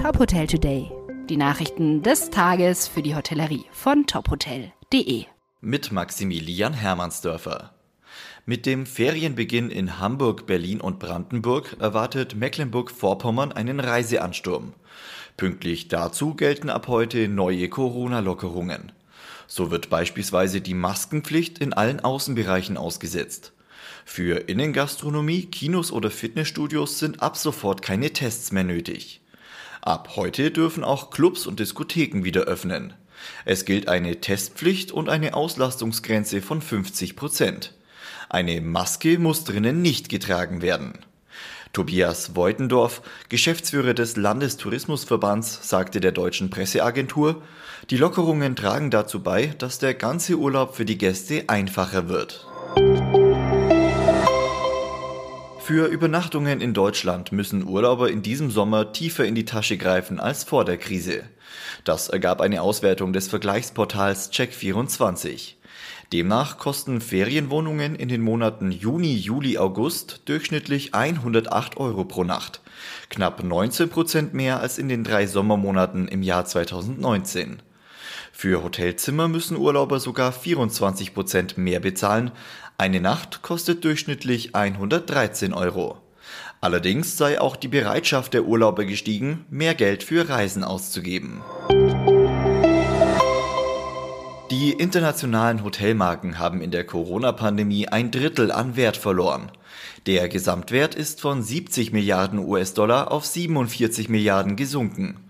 [0.00, 0.90] Top Hotel Today.
[1.28, 5.26] Die Nachrichten des Tages für die Hotellerie von tophotel.de.
[5.60, 7.74] Mit Maximilian Hermannsdörfer.
[8.46, 14.72] Mit dem Ferienbeginn in Hamburg, Berlin und Brandenburg erwartet Mecklenburg-Vorpommern einen Reiseansturm.
[15.36, 18.92] Pünktlich dazu gelten ab heute neue Corona-Lockerungen.
[19.46, 23.52] So wird beispielsweise die Maskenpflicht in allen Außenbereichen ausgesetzt.
[24.06, 29.19] Für Innengastronomie, Kinos oder Fitnessstudios sind ab sofort keine Tests mehr nötig.
[29.82, 32.92] Ab heute dürfen auch Clubs und Diskotheken wieder öffnen.
[33.44, 37.74] Es gilt eine Testpflicht und eine Auslastungsgrenze von 50 Prozent.
[38.28, 40.98] Eine Maske muss drinnen nicht getragen werden.
[41.72, 47.42] Tobias Voitendorf, Geschäftsführer des Landestourismusverbands, sagte der deutschen Presseagentur,
[47.90, 52.46] die Lockerungen tragen dazu bei, dass der ganze Urlaub für die Gäste einfacher wird.
[55.70, 60.42] Für Übernachtungen in Deutschland müssen Urlauber in diesem Sommer tiefer in die Tasche greifen als
[60.42, 61.22] vor der Krise.
[61.84, 65.52] Das ergab eine Auswertung des Vergleichsportals Check24.
[66.12, 72.62] Demnach kosten Ferienwohnungen in den Monaten Juni, Juli, August durchschnittlich 108 Euro pro Nacht.
[73.08, 77.62] Knapp 19 Prozent mehr als in den drei Sommermonaten im Jahr 2019.
[78.32, 82.30] Für Hotelzimmer müssen Urlauber sogar 24 Prozent mehr bezahlen.
[82.78, 85.98] Eine Nacht kostet durchschnittlich 113 Euro.
[86.60, 91.40] Allerdings sei auch die Bereitschaft der Urlauber gestiegen, mehr Geld für Reisen auszugeben.
[94.50, 99.52] Die internationalen Hotelmarken haben in der Corona-Pandemie ein Drittel an Wert verloren.
[100.06, 105.29] Der Gesamtwert ist von 70 Milliarden US-Dollar auf 47 Milliarden gesunken.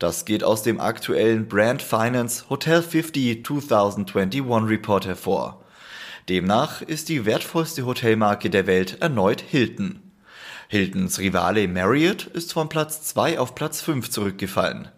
[0.00, 5.62] Das geht aus dem aktuellen Brand Finance Hotel 50 2021 Report hervor.
[6.30, 10.00] Demnach ist die wertvollste Hotelmarke der Welt erneut Hilton.
[10.68, 14.88] Hiltons Rivale Marriott ist von Platz 2 auf Platz 5 zurückgefallen.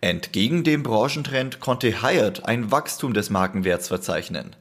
[0.00, 4.54] Entgegen dem Branchentrend konnte Hyatt ein Wachstum des Markenwerts verzeichnen.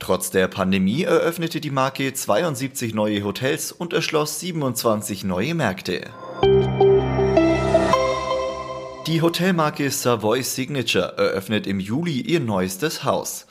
[0.00, 6.10] Trotz der Pandemie eröffnete die Marke 72 neue Hotels und erschloss 27 neue Märkte.
[9.12, 13.46] Die Hotelmarke Savoy Signature eröffnet im Juli ihr neuestes Haus.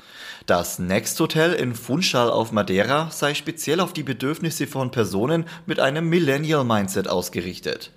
[0.48, 5.80] Das Next Hotel in Funchal auf Madeira sei speziell auf die Bedürfnisse von Personen mit
[5.80, 7.92] einem Millennial Mindset ausgerichtet.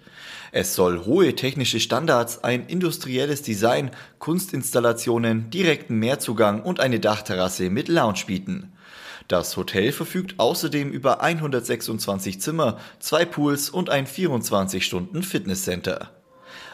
[0.52, 7.88] Es soll hohe technische Standards, ein industrielles Design, Kunstinstallationen, direkten Mehrzugang und eine Dachterrasse mit
[7.88, 8.74] Lounge bieten.
[9.26, 16.10] Das Hotel verfügt außerdem über 126 Zimmer, zwei Pools und ein 24-Stunden-Fitnesscenter.